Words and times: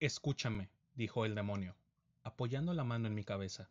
Escúchame, 0.00 0.70
dijo 0.94 1.26
el 1.26 1.34
demonio, 1.34 1.76
apoyando 2.22 2.72
la 2.72 2.84
mano 2.84 3.06
en 3.06 3.14
mi 3.14 3.22
cabeza. 3.22 3.68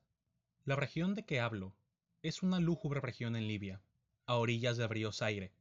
La 0.63 0.75
región 0.75 1.15
de 1.15 1.25
que 1.25 1.39
hablo 1.39 1.73
es 2.21 2.43
una 2.43 2.59
lúgubre 2.59 3.01
región 3.01 3.35
en 3.35 3.47
Libia, 3.47 3.81
a 4.27 4.35
orillas 4.35 4.77
del 4.77 4.89
río 4.89 5.11
Zaire, 5.11 5.51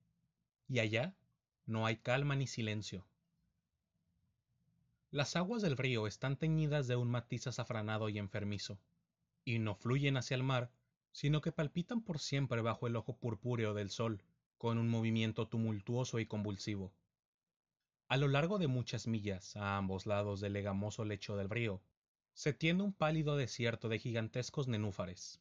y 0.69 0.81
allá 0.81 1.17
no 1.65 1.87
hay 1.87 1.97
calma 1.97 2.37
ni 2.37 2.47
silencio. 2.47 3.07
Las 5.11 5.37
aguas 5.37 5.63
del 5.63 5.79
río 5.79 6.07
están 6.07 6.37
teñidas 6.37 6.87
de 6.87 6.97
un 6.97 7.11
matiz 7.11 7.47
azafranado 7.47 8.11
y 8.11 8.19
enfermizo, 8.19 8.79
y 9.47 9.61
no 9.61 9.75
fluyen 9.75 10.19
hacia 10.19 10.35
el 10.35 10.43
mar, 10.43 10.71
sino 11.13 11.41
que 11.41 11.51
palpitan 11.51 12.03
por 12.03 12.19
siempre 12.19 12.61
bajo 12.61 12.87
el 12.87 12.97
ojo 12.97 13.17
purpúreo 13.17 13.73
del 13.73 13.89
sol, 13.89 14.23
con 14.59 14.77
un 14.77 14.91
movimiento 14.91 15.49
tumultuoso 15.49 16.19
y 16.19 16.27
convulsivo. 16.27 16.93
A 18.09 18.17
lo 18.17 18.29
largo 18.29 18.59
de 18.59 18.67
muchas 18.67 19.07
millas, 19.07 19.57
a 19.57 19.77
ambos 19.77 20.07
lados 20.07 20.41
del 20.41 20.55
legamoso 20.55 21.05
lecho 21.05 21.37
del 21.37 21.51
río, 21.51 21.83
se 22.35 22.53
tiende 22.53 22.85
un 22.85 22.93
pálido 22.93 23.37
desierto 23.37 23.89
de 23.89 23.99
gigantescos 23.99 24.69
nenúfares. 24.69 25.41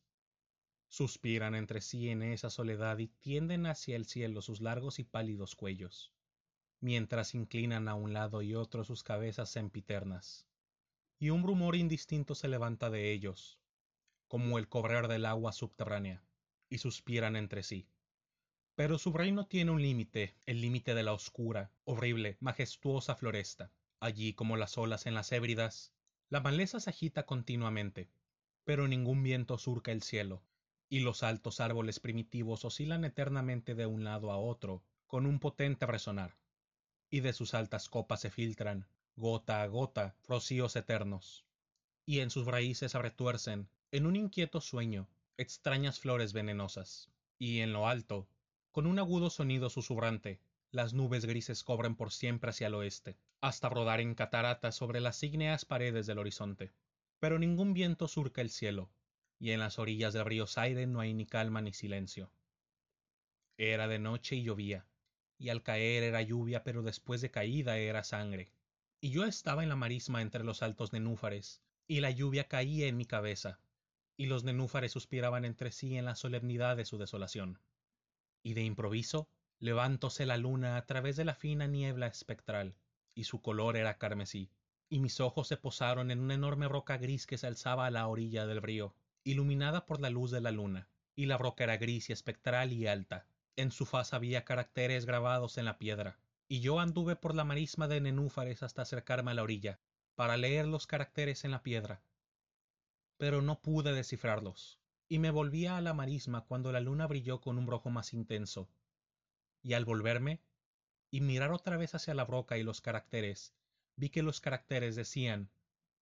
Suspiran 0.88 1.56
entre 1.56 1.82
sí 1.82 2.10
en 2.10 2.22
esa 2.24 2.50
soledad 2.50 2.98
y 3.00 3.08
tienden 3.08 3.66
hacia 3.66 3.96
el 3.96 4.06
cielo 4.06 4.42
sus 4.42 4.62
largos 4.62 5.00
y 5.00 5.04
pálidos 5.04 5.56
cuellos 5.56 6.14
mientras 6.80 7.34
inclinan 7.34 7.88
a 7.88 7.96
un 7.96 8.14
lado 8.14 8.42
y 8.42 8.56
otro 8.56 8.84
sus 8.84 9.04
cabezas 9.04 9.50
sempiternas. 9.50 10.48
Y 11.20 11.32
un 11.32 11.44
rumor 11.44 11.76
indistinto 11.76 12.36
se 12.36 12.48
levanta 12.48 12.90
de 12.90 13.12
ellos, 13.12 13.60
como 14.28 14.60
el 14.60 14.70
cobrar 14.70 15.08
del 15.08 15.26
agua 15.26 15.52
subterránea, 15.52 16.24
y 16.70 16.78
suspiran 16.78 17.36
entre 17.36 17.64
sí. 17.64 17.88
Pero 18.78 18.98
su 18.98 19.12
reino 19.12 19.48
tiene 19.48 19.72
un 19.72 19.82
límite, 19.82 20.38
el 20.46 20.62
límite 20.62 20.94
de 20.94 21.04
la 21.04 21.12
oscura, 21.12 21.74
horrible, 21.84 22.38
majestuosa 22.40 23.16
floresta. 23.16 23.74
Allí, 24.00 24.34
como 24.34 24.56
las 24.56 24.78
olas 24.78 25.06
en 25.06 25.16
las 25.16 25.34
hébridas, 25.34 25.92
la 26.30 26.40
maleza 26.40 26.80
se 26.80 26.92
agita 26.92 27.26
continuamente, 27.26 28.08
pero 28.64 28.88
ningún 28.88 29.24
viento 29.24 29.58
surca 29.58 29.92
el 29.92 30.04
cielo, 30.04 30.44
y 30.88 31.00
los 31.00 31.24
altos 31.24 31.60
árboles 31.60 32.00
primitivos 32.00 32.64
oscilan 32.64 33.04
eternamente 33.04 33.76
de 33.76 33.88
un 33.88 34.04
lado 34.04 34.32
a 34.32 34.38
otro, 34.38 34.84
con 35.08 35.26
un 35.26 35.40
potente 35.40 35.86
resonar 35.88 36.38
y 37.10 37.22
de 37.22 37.34
sus 37.34 37.54
altas 37.54 37.90
copas 37.90 38.22
se 38.22 38.30
filtran, 38.30 38.88
gota 39.16 39.62
a 39.62 39.68
gota, 39.68 40.16
rocíos 40.28 40.76
eternos, 40.76 41.46
y 42.06 42.20
en 42.20 42.30
sus 42.30 42.46
raíces 42.46 42.92
se 42.92 43.02
retuercen, 43.02 43.70
en 43.92 44.06
un 44.06 44.16
inquieto 44.16 44.62
sueño, 44.62 45.08
extrañas 45.38 46.00
flores 46.00 46.34
venenosas, 46.34 47.10
y 47.40 47.62
en 47.62 47.74
lo 47.74 47.88
alto, 47.88 48.28
con 48.72 48.88
un 48.88 49.00
agudo 49.00 49.30
sonido 49.30 49.70
susurrante, 49.70 50.40
las 50.72 50.94
nubes 50.94 51.26
grises 51.26 51.64
cobran 51.64 51.96
por 51.96 52.12
siempre 52.12 52.50
hacia 52.50 52.68
el 52.68 52.76
oeste, 52.76 53.18
hasta 53.42 53.70
rodar 53.70 54.02
en 54.02 54.16
cataratas 54.16 54.76
sobre 54.76 55.00
las 55.00 55.22
ígneas 55.24 55.66
paredes 55.66 56.06
del 56.08 56.20
horizonte. 56.20 56.74
Pero 57.20 57.40
ningún 57.40 57.74
viento 57.74 58.08
surca 58.08 58.42
el 58.42 58.50
cielo, 58.50 58.92
y 59.40 59.52
en 59.52 59.60
las 59.60 59.80
orillas 59.80 60.14
del 60.14 60.26
río 60.26 60.46
Zaire 60.46 60.86
no 60.88 61.00
hay 61.00 61.14
ni 61.14 61.26
calma 61.26 61.62
ni 61.62 61.74
silencio. 61.74 62.32
Era 63.58 63.88
de 63.88 63.98
noche 63.98 64.36
y 64.36 64.44
llovía, 64.44 64.86
y 65.38 65.50
al 65.50 65.64
caer 65.64 66.04
era 66.04 66.22
lluvia, 66.22 66.64
pero 66.64 66.84
después 66.84 67.22
de 67.22 67.32
caída 67.32 67.78
era 67.78 68.04
sangre. 68.04 68.52
Y 69.00 69.12
yo 69.12 69.26
estaba 69.26 69.64
en 69.64 69.70
la 69.70 69.76
marisma 69.76 70.22
entre 70.22 70.44
los 70.44 70.62
altos 70.62 70.94
nenúfares, 70.94 71.62
y 71.88 72.02
la 72.02 72.12
lluvia 72.12 72.48
caía 72.48 72.88
en 72.88 72.98
mi 72.98 73.06
cabeza, 73.06 73.60
y 74.16 74.26
los 74.26 74.44
nenúfares 74.44 74.92
suspiraban 74.92 75.46
entre 75.46 75.72
sí 75.72 75.96
en 75.96 76.06
la 76.06 76.16
solemnidad 76.16 76.76
de 76.76 76.86
su 76.86 76.98
desolación. 76.98 77.60
Y 78.44 78.54
de 78.54 78.64
improviso 78.64 79.30
levantóse 79.60 80.26
la 80.26 80.38
luna 80.38 80.78
a 80.78 80.86
través 80.86 81.16
de 81.16 81.26
la 81.26 81.34
fina 81.34 81.68
niebla 81.68 82.08
espectral, 82.08 82.76
y 83.16 83.24
su 83.24 83.42
color 83.42 83.76
era 83.76 83.98
carmesí, 83.98 84.52
y 84.90 85.00
mis 85.00 85.20
ojos 85.20 85.48
se 85.48 85.58
posaron 85.58 86.12
en 86.12 86.20
una 86.20 86.36
enorme 86.36 86.68
roca 86.68 86.98
gris 86.98 87.26
que 87.26 87.38
se 87.38 87.48
alzaba 87.48 87.88
a 87.88 87.92
la 87.92 88.08
orilla 88.08 88.46
del 88.46 88.62
río, 88.62 88.96
iluminada 89.24 89.86
por 89.86 90.00
la 90.00 90.10
luz 90.10 90.32
de 90.32 90.42
la 90.42 90.52
luna, 90.52 90.88
y 91.16 91.26
la 91.26 91.38
roca 91.38 91.64
era 91.64 91.78
gris 91.78 92.10
y 92.10 92.14
espectral 92.14 92.72
y 92.72 92.86
alta, 92.86 93.28
en 93.56 93.72
su 93.72 93.86
faz 93.86 94.14
había 94.14 94.46
caracteres 94.46 95.06
grabados 95.06 95.58
en 95.58 95.66
la 95.66 95.80
piedra, 95.80 96.20
y 96.48 96.62
yo 96.62 96.80
anduve 96.80 97.16
por 97.16 97.34
la 97.36 97.44
marisma 97.44 97.88
de 97.88 98.00
nenúfares 98.00 98.62
hasta 98.62 98.84
acercarme 98.84 99.32
a 99.32 99.34
la 99.34 99.44
orilla, 99.44 99.80
para 100.16 100.38
leer 100.38 100.68
los 100.68 100.88
caracteres 100.88 101.44
en 101.44 101.52
la 101.52 101.64
piedra. 101.64 102.04
Pero 103.18 103.42
no 103.42 103.60
pude 103.60 103.94
descifrarlos, 103.94 104.80
y 105.10 105.20
me 105.20 105.32
volvía 105.32 105.78
a 105.78 105.82
la 105.82 105.94
marisma 105.94 106.46
cuando 106.46 106.72
la 106.72 106.82
luna 106.82 107.08
brilló 107.08 107.40
con 107.40 107.58
un 107.58 107.68
rojo 107.68 107.90
más 107.90 108.14
intenso. 108.14 108.70
Y 109.64 109.74
al 109.74 109.86
volverme, 109.86 110.42
y 111.12 111.22
mirar 111.22 111.52
otra 111.52 111.78
vez 111.78 111.96
hacia 111.96 112.14
la 112.14 112.26
broca 112.26 112.58
y 112.58 112.64
los 112.64 112.82
caracteres, 112.82 113.54
vi 113.96 114.10
que 114.10 114.24
los 114.24 114.42
caracteres 114.42 114.96
decían 114.96 115.50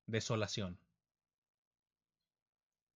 desolación. 0.07 0.79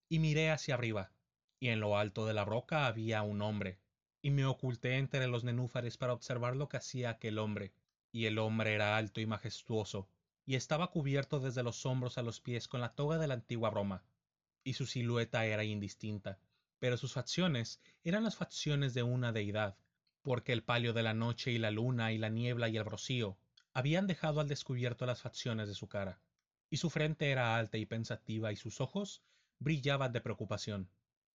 Y 0.10 0.20
miré 0.20 0.50
hacia 0.50 0.74
arriba, 0.74 1.12
y 1.60 1.70
en 1.70 1.80
lo 1.80 1.98
alto 1.98 2.26
de 2.26 2.34
la 2.34 2.46
roca 2.46 2.88
había 2.88 3.22
un 3.22 3.42
hombre, 3.42 3.80
y 4.22 4.32
me 4.32 4.46
oculté 4.46 4.98
entre 4.98 5.28
los 5.28 5.44
nenúfares 5.44 5.98
para 5.98 6.14
observar 6.14 6.56
lo 6.56 6.68
que 6.68 6.78
hacía 6.78 7.12
aquel 7.12 7.38
hombre. 7.38 7.74
Y 8.12 8.26
el 8.26 8.40
hombre 8.40 8.74
era 8.74 8.98
alto 8.98 9.22
y 9.22 9.28
majestuoso, 9.28 10.10
y 10.46 10.56
estaba 10.56 10.90
cubierto 10.90 11.40
desde 11.40 11.62
los 11.62 11.86
hombros 11.86 12.18
a 12.18 12.24
los 12.24 12.42
pies 12.42 12.68
con 12.68 12.82
la 12.82 12.96
toga 12.96 13.20
de 13.20 13.28
la 13.28 13.36
antigua 13.36 13.70
Roma, 13.70 14.04
y 14.64 14.74
su 14.74 14.86
silueta 14.86 15.46
era 15.46 15.64
indistinta, 15.64 16.40
pero 16.80 16.98
sus 16.98 17.14
facciones 17.14 17.82
eran 18.04 18.24
las 18.24 18.36
facciones 18.36 18.94
de 18.94 19.04
una 19.04 19.32
deidad, 19.32 19.78
porque 20.22 20.54
el 20.54 20.64
palio 20.64 20.94
de 20.94 21.04
la 21.04 21.14
noche 21.14 21.52
y 21.52 21.58
la 21.58 21.72
luna 21.72 22.12
y 22.12 22.18
la 22.18 22.30
niebla 22.30 22.70
y 22.70 22.78
el 22.78 22.86
rocío 22.86 23.38
habían 23.74 24.08
dejado 24.08 24.40
al 24.40 24.48
descubierto 24.48 25.06
las 25.06 25.22
facciones 25.22 25.68
de 25.68 25.76
su 25.76 25.88
cara, 25.88 26.22
y 26.70 26.78
su 26.78 26.90
frente 26.90 27.32
era 27.32 27.58
alta 27.58 27.78
y 27.78 27.86
pensativa 27.86 28.52
y 28.52 28.56
sus 28.56 28.82
ojos 28.82 29.24
brillaban 29.60 30.12
de 30.12 30.22
preocupación 30.22 30.90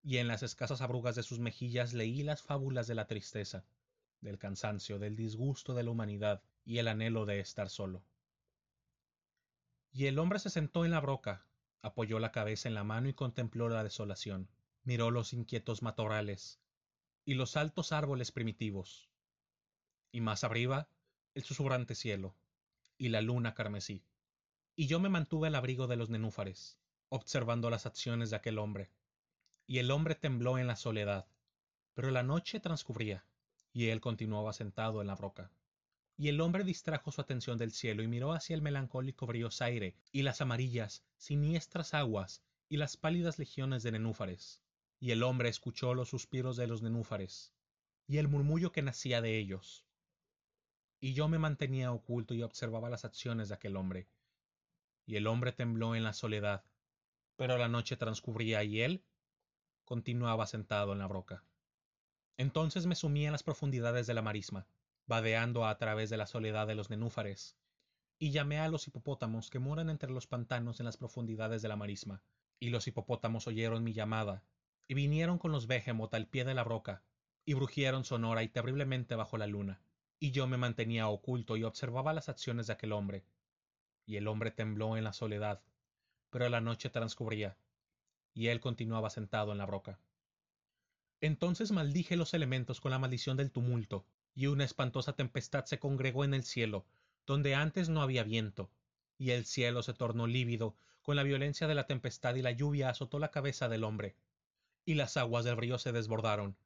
y 0.04 0.18
en 0.18 0.28
las 0.28 0.42
escasas 0.42 0.82
arrugas 0.82 1.16
de 1.16 1.22
sus 1.22 1.38
mejillas 1.38 1.94
leí 1.94 2.22
las 2.22 2.42
fábulas 2.42 2.86
de 2.86 2.94
la 2.94 3.06
tristeza, 3.06 3.64
del 4.20 4.38
cansancio, 4.38 4.98
del 4.98 5.16
disgusto 5.16 5.72
de 5.72 5.82
la 5.82 5.90
humanidad 5.90 6.42
y 6.64 6.78
el 6.78 6.88
anhelo 6.88 7.24
de 7.24 7.40
estar 7.40 7.70
solo. 7.70 8.04
Y 9.92 10.06
el 10.06 10.18
hombre 10.18 10.38
se 10.40 10.50
sentó 10.50 10.84
en 10.84 10.90
la 10.90 11.00
broca, 11.00 11.46
apoyó 11.84 12.18
la 12.18 12.32
cabeza 12.32 12.68
en 12.68 12.74
la 12.74 12.82
mano 12.82 13.08
y 13.08 13.14
contempló 13.14 13.68
la 13.68 13.84
desolación, 13.84 14.48
miró 14.82 15.10
los 15.10 15.32
inquietos 15.32 15.82
matorrales 15.82 16.58
y 17.24 17.34
los 17.34 17.56
altos 17.56 17.92
árboles 17.92 18.32
primitivos, 18.32 19.10
y 20.10 20.20
más 20.20 20.44
arriba 20.44 20.88
el 21.34 21.44
susurrante 21.44 21.94
cielo 21.94 22.34
y 22.96 23.10
la 23.10 23.20
luna 23.20 23.54
carmesí. 23.54 24.02
Y 24.74 24.86
yo 24.86 24.98
me 24.98 25.08
mantuve 25.08 25.48
al 25.48 25.54
abrigo 25.54 25.86
de 25.86 25.96
los 25.96 26.10
nenúfares, 26.10 26.78
observando 27.10 27.70
las 27.70 27.86
acciones 27.86 28.30
de 28.30 28.36
aquel 28.36 28.58
hombre 28.58 28.90
y 29.66 29.78
el 29.78 29.90
hombre 29.90 30.14
tembló 30.14 30.58
en 30.58 30.66
la 30.66 30.76
soledad. 30.76 31.26
Pero 31.94 32.10
la 32.10 32.22
noche 32.22 32.60
transcurría, 32.60 33.24
y 33.72 33.88
él 33.88 34.00
continuaba 34.00 34.52
sentado 34.52 35.00
en 35.00 35.06
la 35.06 35.14
roca. 35.14 35.50
Y 36.16 36.28
el 36.28 36.41
hombre 36.41 36.64
distrajo 36.64 37.10
su 37.10 37.20
atención 37.20 37.58
del 37.58 37.72
cielo 37.72 38.02
y 38.02 38.08
miró 38.08 38.32
hacia 38.32 38.54
el 38.54 38.62
melancólico 38.62 39.28
aire 39.60 39.97
y 40.12 40.22
las 40.22 40.41
amarillas, 40.41 41.02
siniestras 41.16 41.92
aguas, 41.94 42.42
y 42.69 42.76
las 42.76 42.97
pálidas 42.97 43.38
legiones 43.38 43.82
de 43.82 43.92
nenúfares. 43.92 44.60
Y 45.00 45.10
el 45.10 45.22
hombre 45.22 45.48
escuchó 45.48 45.94
los 45.94 46.08
suspiros 46.08 46.56
de 46.56 46.66
los 46.66 46.82
nenúfares, 46.82 47.52
y 48.06 48.19
el 48.19 48.28
murmullo 48.28 48.72
que 48.72 48.82
nacía 48.82 49.20
de 49.20 49.38
ellos. 49.38 49.84
Y 51.00 51.14
yo 51.14 51.28
me 51.28 51.38
mantenía 51.38 51.92
oculto 51.92 52.34
y 52.34 52.42
observaba 52.42 52.88
las 52.88 53.04
acciones 53.04 53.48
de 53.48 53.54
aquel 53.54 53.76
hombre. 53.76 54.08
Y 55.06 55.16
el 55.16 55.26
hombre 55.26 55.52
tembló 55.52 55.94
en 55.94 56.04
la 56.04 56.14
soledad, 56.14 56.64
pero 57.36 57.58
la 57.58 57.69
noche 57.69 57.96
transcurría 57.96 58.64
y 58.64 58.81
él 58.81 59.04
continuaba 59.84 60.46
sentado 60.46 60.92
en 60.92 61.00
la 61.00 61.06
broca. 61.06 61.44
Entonces 62.36 62.86
me 62.86 62.94
sumí 62.94 63.26
en 63.26 63.32
las 63.32 63.42
profundidades 63.42 64.06
de 64.06 64.14
la 64.14 64.22
marisma, 64.22 64.66
vadeando 65.06 65.66
a 65.66 65.76
través 65.78 66.10
de 66.10 66.16
la 66.16 66.26
soledad 66.26 66.66
de 66.66 66.75
los 66.75 66.91
nenúfares, 66.91 67.56
y 68.19 68.31
llamé 68.31 68.59
a 68.59 68.69
los 68.69 68.87
hipopótamos 68.87 69.50
que 69.50 69.59
moran 69.59 69.91
entre 69.91 70.10
los 70.10 70.26
pantanos 70.26 70.81
en 70.81 70.87
las 70.87 70.96
profundidades 70.96 71.62
de 71.62 71.69
la 71.69 71.76
marisma, 71.76 72.23
y 72.61 72.70
los 72.70 72.87
hipopótamos 72.87 73.46
oyeron 73.46 73.84
mi 73.84 73.93
llamada, 73.93 74.44
y 74.88 74.94
vinieron 74.94 75.38
con 75.38 75.52
los 75.52 75.67
behemoth 75.67 76.14
al 76.14 76.26
pie 76.26 76.44
de 76.44 76.55
la 76.55 76.64
broca, 76.64 77.02
y 77.44 77.55
brujieron 77.55 78.05
sonora 78.05 78.43
y 78.43 78.49
terriblemente 78.49 79.14
bajo 79.14 79.37
la 79.37 79.46
luna, 79.46 79.82
y 80.19 80.31
yo 80.31 80.46
me 80.46 80.56
mantenía 80.56 81.08
oculto 81.08 81.56
y 81.56 81.64
observaba 81.64 82.12
las 82.12 82.28
acciones 82.28 82.67
de 82.67 82.73
aquel 82.73 82.93
hombre. 82.93 83.26
Y 84.06 84.17
el 84.17 84.28
hombre 84.28 84.50
tembló 84.50 84.96
en 84.96 85.05
la 85.05 85.12
soledad, 85.12 85.62
pero 86.31 86.49
la 86.49 86.61
noche 86.61 86.90
transcurría, 86.90 87.58
y 88.32 88.49
él 88.49 88.61
continuaba 88.61 89.11
sentado 89.11 89.52
en 89.52 89.58
la 89.58 89.67
roca. 89.67 89.99
Entonces 91.20 91.72
maldije 91.72 92.16
los 92.16 92.34
elementos 92.34 92.81
con 92.81 92.90
la 92.90 92.99
maldición 92.99 93.37
del 93.37 93.50
tumulto, 93.50 94.06
y 94.34 94.46
una 94.46 94.64
espantosa 94.64 95.14
tempestad 95.14 95.64
se 95.64 95.78
congregó 95.78 96.25
en 96.25 96.34
el 96.34 96.44
cielo, 96.44 96.87
donde 97.26 97.55
antes 97.55 97.88
no 97.88 98.02
había 98.02 98.25
viento, 98.25 98.70
y 99.16 99.31
el 99.31 99.44
cielo 99.44 99.82
se 99.82 99.94
tornó 99.94 100.26
lívido 100.26 100.76
con 101.02 101.16
la 101.16 101.22
violencia 101.22 101.66
de 101.66 101.75
la 101.75 101.87
tempestad 101.87 102.34
y 102.34 102.43
la 102.43 102.50
lluvia 102.50 102.88
azotó 102.88 103.19
la 103.19 103.31
cabeza 103.31 103.69
del 103.69 103.84
hombre, 103.84 104.16
y 104.84 104.94
las 104.94 105.16
aguas 105.16 105.44
del 105.44 105.56
río 105.56 105.78
se 105.78 105.93
desbordaron, 105.93 106.56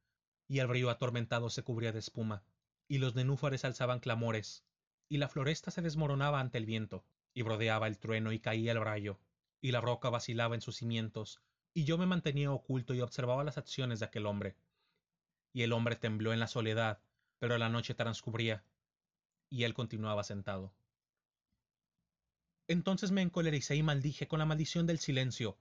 y 0.48 0.60
el 0.60 0.68
río 0.68 0.90
atormentado 0.90 1.50
se 1.50 1.62
cubría 1.62 1.92
de 1.92 1.98
espuma, 1.98 2.42
y 2.88 2.98
los 2.98 3.14
nenúfares 3.14 3.64
alzaban 3.64 4.00
clamores, 4.00 4.64
y 5.08 5.18
la 5.18 5.28
floresta 5.28 5.70
se 5.70 5.82
desmoronaba 5.82 6.40
ante 6.40 6.58
el 6.58 6.66
viento, 6.66 7.04
y 7.34 7.42
rodeaba 7.42 7.86
el 7.86 7.98
trueno 7.98 8.32
y 8.32 8.40
caía 8.40 8.72
el 8.72 8.80
rayo, 8.80 9.20
y 9.60 9.72
la 9.72 9.80
roca 9.80 10.08
vacilaba 10.08 10.54
en 10.54 10.60
sus 10.60 10.76
cimientos, 10.76 11.40
y 11.74 11.84
yo 11.84 11.98
me 11.98 12.06
mantenía 12.06 12.50
oculto 12.50 12.94
y 12.94 13.00
observaba 13.00 13.44
las 13.44 13.58
acciones 13.58 14.00
de 14.00 14.06
aquel 14.06 14.26
hombre. 14.26 14.56
Y 15.52 15.62
el 15.62 15.72
hombre 15.72 15.96
tembló 15.96 16.32
en 16.32 16.40
la 16.40 16.46
soledad, 16.46 17.00
pero 17.38 17.58
la 17.58 17.68
noche 17.68 17.94
transcurría, 17.94 18.64
y 19.50 19.64
él 19.64 19.74
continuaba 19.74 20.24
sentado. 20.24 20.72
Entonces 22.66 23.10
me 23.10 23.22
encolericé 23.22 23.76
y 23.76 23.82
maldije 23.82 24.28
con 24.28 24.40
la 24.40 24.44
maldición 24.44 24.86
del 24.86 24.98
silencio, 24.98 25.56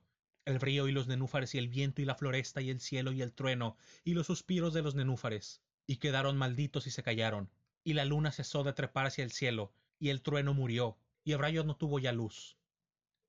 el 0.45 0.59
río 0.59 0.87
y 0.87 0.91
los 0.91 1.07
nenúfares 1.07 1.55
y 1.55 1.57
el 1.57 1.67
viento 1.67 2.01
y 2.01 2.05
la 2.05 2.15
floresta 2.15 2.61
y 2.61 2.69
el 2.69 2.79
cielo 2.79 3.11
y 3.11 3.21
el 3.21 3.33
trueno 3.33 3.77
y 4.03 4.13
los 4.13 4.27
suspiros 4.27 4.73
de 4.73 4.81
los 4.81 4.95
nenúfares, 4.95 5.61
y 5.85 5.97
quedaron 5.97 6.37
malditos 6.37 6.87
y 6.87 6.91
se 6.91 7.03
callaron, 7.03 7.49
y 7.83 7.93
la 7.93 8.05
luna 8.05 8.31
cesó 8.31 8.63
de 8.63 8.73
trepar 8.73 9.05
hacia 9.05 9.23
el 9.23 9.31
cielo, 9.31 9.71
y 9.99 10.09
el 10.09 10.21
trueno 10.21 10.53
murió, 10.53 10.97
y 11.23 11.31
el 11.31 11.39
rayo 11.39 11.63
no 11.63 11.77
tuvo 11.77 11.99
ya 11.99 12.11
luz. 12.11 12.57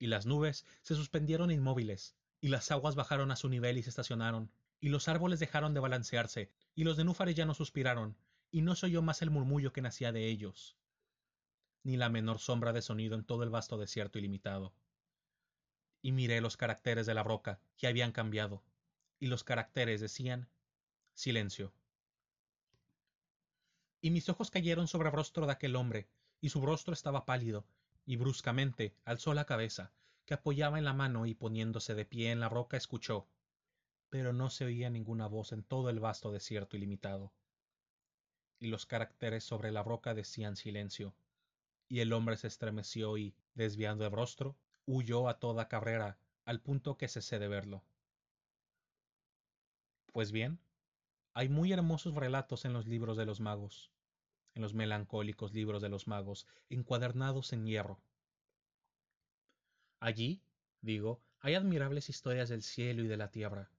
Y 0.01 0.09
las 0.09 0.27
nubes 0.27 0.65
se 0.83 0.95
suspendieron 0.97 1.51
inmóviles, 1.53 2.17
y 2.41 2.49
las 2.49 2.71
aguas 2.71 2.95
bajaron 2.95 3.31
a 3.31 3.37
su 3.37 3.49
nivel 3.49 3.79
y 3.79 3.83
se 3.83 3.91
estacionaron, 3.91 4.51
y 4.81 4.89
los 4.91 5.09
árboles 5.09 5.41
dejaron 5.41 5.75
de 5.75 5.81
balancearse, 5.81 6.51
y 6.75 6.85
los 6.85 6.97
nenúfares 6.97 7.35
ya 7.35 7.45
no 7.45 7.55
suspiraron, 7.55 8.17
y 8.51 8.63
no 8.63 8.77
se 8.77 8.87
oyó 8.87 9.03
más 9.03 9.23
el 9.23 9.31
murmullo 9.31 9.73
que 9.73 9.83
nacía 9.83 10.13
de 10.13 10.27
ellos, 10.27 10.77
ni 11.83 11.97
la 11.97 12.09
menor 12.09 12.39
sombra 12.39 12.73
de 12.73 12.83
sonido 12.83 13.17
en 13.17 13.25
todo 13.25 13.43
el 13.43 13.51
vasto 13.51 13.77
desierto 13.77 14.19
ilimitado. 14.19 14.73
Y 16.01 16.13
miré 16.13 16.41
los 16.41 16.57
caracteres 16.57 17.07
de 17.07 17.15
la 17.15 17.25
roca, 17.25 17.61
que 17.77 17.89
habían 17.89 18.13
cambiado, 18.13 18.63
y 19.19 19.27
los 19.27 19.43
caracteres 19.43 20.01
decían 20.01 20.49
silencio. 21.15 21.73
Y 24.01 24.11
mis 24.11 24.29
ojos 24.29 24.51
cayeron 24.51 24.87
sobre 24.87 25.09
el 25.09 25.15
rostro 25.15 25.47
de 25.47 25.53
aquel 25.53 25.75
hombre, 25.75 26.09
y 26.41 26.51
su 26.51 26.61
rostro 26.65 26.95
estaba 26.95 27.27
pálido, 27.27 27.67
y 28.07 28.17
bruscamente 28.17 28.95
alzó 29.05 29.35
la 29.35 29.45
cabeza, 29.45 29.93
que 30.29 30.35
apoyaba 30.35 30.77
en 30.77 30.85
la 30.85 30.93
mano 30.93 31.25
y 31.25 31.33
poniéndose 31.33 31.95
de 31.95 32.05
pie 32.05 32.33
en 32.33 32.41
la 32.41 32.51
roca 32.51 32.77
escuchó, 32.77 33.27
pero 34.11 34.35
no 34.35 34.51
se 34.51 34.67
oía 34.67 34.91
ninguna 34.91 35.27
voz 35.27 35.53
en 35.53 35.63
todo 35.63 35.89
el 35.89 36.01
vasto 36.01 36.31
desierto 36.31 36.77
ilimitado. 36.77 37.33
Y 38.59 38.67
los 38.67 38.85
caracteres 38.85 39.43
sobre 39.43 39.73
la 39.73 39.83
roca 39.83 40.13
decían 40.13 40.57
silencio, 40.57 41.15
y 41.89 42.01
el 42.01 42.13
hombre 42.13 42.37
se 42.37 42.47
estremeció 42.47 43.17
y, 43.17 43.35
desviando 43.55 44.05
el 44.05 44.13
rostro, 44.13 44.55
huyó 44.85 45.31
a 45.31 45.39
toda 45.39 45.67
carrera, 45.67 46.19
al 46.45 46.61
punto 46.61 46.99
que 46.99 47.09
cesé 47.09 47.39
de 47.39 47.49
verlo. 47.49 47.83
Pues 50.13 50.31
bien, 50.31 50.61
hay 51.33 51.49
muy 51.49 51.73
hermosos 51.73 52.15
relatos 52.15 52.67
en 52.67 52.75
los 52.75 52.87
libros 52.87 53.17
de 53.17 53.25
los 53.25 53.41
magos, 53.41 53.91
en 54.55 54.61
los 54.61 54.75
melancólicos 54.75 55.55
libros 55.55 55.81
de 55.81 55.89
los 55.89 56.07
magos, 56.07 56.47
encuadernados 56.69 57.55
en 57.55 57.65
hierro. 57.65 57.99
Allí, 60.01 60.43
digo, 60.81 61.21
hay 61.41 61.55
admirables 61.55 62.09
historias 62.09 62.49
del 62.49 62.63
cielo 62.63 63.03
y 63.03 63.09
de 63.09 63.17
la 63.17 63.31
tierra, 63.31 63.71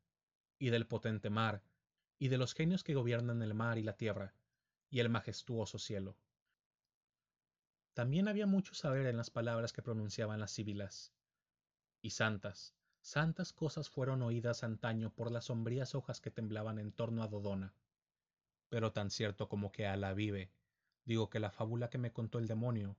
y 0.57 0.69
del 0.69 0.86
potente 0.86 1.30
mar, 1.30 1.63
y 2.18 2.27
de 2.27 2.38
los 2.38 2.54
genios 2.54 2.83
que 2.83 2.95
gobiernan 2.95 3.42
el 3.42 3.54
mar 3.54 3.77
y 3.77 3.83
la 3.83 3.95
tierra, 3.95 4.33
y 4.89 5.00
el 5.00 5.10
majestuoso 5.10 5.80
cielo. 5.80 6.18
También 7.94 8.27
había 8.27 8.45
mucho 8.45 8.75
saber 8.75 9.06
en 9.07 9.18
las 9.18 9.30
palabras 9.30 9.74
que 9.74 9.81
pronunciaban 9.81 10.39
las 10.39 10.51
síbilas. 10.51 11.13
Y 12.01 12.12
santas, 12.12 12.75
santas 13.01 13.54
cosas 13.54 13.89
fueron 13.89 14.21
oídas 14.21 14.63
antaño 14.63 15.13
por 15.13 15.31
las 15.31 15.45
sombrías 15.45 15.95
hojas 15.95 16.21
que 16.21 16.31
temblaban 16.31 16.80
en 16.80 16.92
torno 16.92 17.24
a 17.24 17.27
Dodona. 17.27 17.74
Pero 18.69 18.92
tan 18.92 19.10
cierto 19.10 19.50
como 19.50 19.71
que 19.71 19.88
a 19.88 19.98
la 19.98 20.13
vive, 20.13 20.51
digo 21.06 21.30
que 21.30 21.39
la 21.39 21.51
fábula 21.51 21.89
que 21.89 21.98
me 21.98 22.12
contó 22.12 22.39
el 22.39 22.48
demonio, 22.48 22.98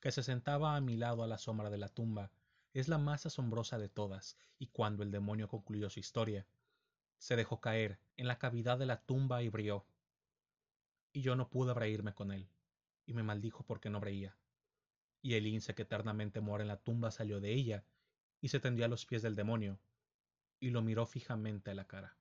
que 0.00 0.12
se 0.12 0.22
sentaba 0.22 0.76
a 0.76 0.80
mi 0.80 0.96
lado 0.96 1.22
a 1.22 1.26
la 1.26 1.38
sombra 1.38 1.70
de 1.70 1.78
la 1.78 1.88
tumba, 1.88 2.30
es 2.80 2.88
la 2.88 2.98
más 2.98 3.24
asombrosa 3.24 3.78
de 3.78 3.88
todas, 3.88 4.36
y 4.58 4.66
cuando 4.66 5.02
el 5.02 5.10
demonio 5.10 5.48
concluyó 5.48 5.88
su 5.88 5.98
historia, 5.98 6.46
se 7.16 7.34
dejó 7.34 7.58
caer 7.58 7.98
en 8.18 8.28
la 8.28 8.38
cavidad 8.38 8.76
de 8.76 8.84
la 8.84 9.00
tumba 9.00 9.42
y 9.42 9.48
brió. 9.48 9.86
Y 11.10 11.22
yo 11.22 11.36
no 11.36 11.48
pude 11.48 11.72
reírme 11.72 12.12
con 12.12 12.32
él 12.32 12.50
y 13.06 13.14
me 13.14 13.22
maldijo 13.22 13.64
porque 13.64 13.88
no 13.88 13.98
veía. 13.98 14.36
Y 15.22 15.34
el 15.34 15.44
lince 15.44 15.74
que 15.74 15.82
eternamente 15.82 16.42
mora 16.42 16.64
en 16.64 16.68
la 16.68 16.76
tumba 16.76 17.10
salió 17.10 17.40
de 17.40 17.54
ella 17.54 17.86
y 18.42 18.48
se 18.48 18.60
tendió 18.60 18.84
a 18.84 18.88
los 18.88 19.06
pies 19.06 19.22
del 19.22 19.36
demonio 19.36 19.80
y 20.60 20.68
lo 20.68 20.82
miró 20.82 21.06
fijamente 21.06 21.70
a 21.70 21.74
la 21.74 21.86
cara. 21.86 22.18